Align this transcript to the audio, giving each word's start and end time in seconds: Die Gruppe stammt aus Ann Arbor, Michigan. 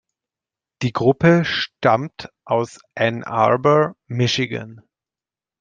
Die 0.81 0.93
Gruppe 0.93 1.45
stammt 1.45 2.31
aus 2.43 2.79
Ann 2.95 3.23
Arbor, 3.23 3.95
Michigan. 4.07 4.81